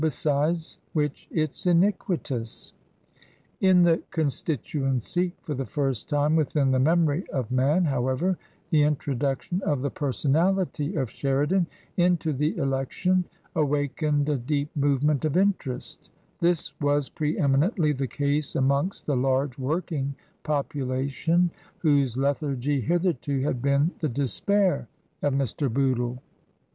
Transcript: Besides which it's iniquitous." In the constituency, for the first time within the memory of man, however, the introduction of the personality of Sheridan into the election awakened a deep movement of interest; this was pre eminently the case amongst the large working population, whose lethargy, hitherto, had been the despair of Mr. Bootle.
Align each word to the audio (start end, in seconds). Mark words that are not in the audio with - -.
Besides 0.01 0.79
which 0.93 1.27
it's 1.29 1.67
iniquitous." 1.67 2.73
In 3.59 3.83
the 3.83 4.01
constituency, 4.09 5.35
for 5.43 5.53
the 5.53 5.63
first 5.67 6.09
time 6.09 6.35
within 6.35 6.71
the 6.71 6.79
memory 6.79 7.29
of 7.29 7.51
man, 7.51 7.85
however, 7.85 8.35
the 8.71 8.81
introduction 8.81 9.61
of 9.61 9.83
the 9.83 9.91
personality 9.91 10.95
of 10.95 11.11
Sheridan 11.11 11.67
into 11.97 12.33
the 12.33 12.57
election 12.57 13.25
awakened 13.55 14.27
a 14.27 14.37
deep 14.37 14.75
movement 14.75 15.23
of 15.23 15.37
interest; 15.37 16.09
this 16.39 16.73
was 16.81 17.07
pre 17.07 17.37
eminently 17.37 17.91
the 17.93 18.07
case 18.07 18.55
amongst 18.55 19.05
the 19.05 19.15
large 19.15 19.59
working 19.59 20.15
population, 20.41 21.51
whose 21.77 22.17
lethargy, 22.17 22.81
hitherto, 22.81 23.41
had 23.41 23.61
been 23.61 23.91
the 23.99 24.09
despair 24.09 24.87
of 25.21 25.33
Mr. 25.35 25.71
Bootle. 25.71 26.17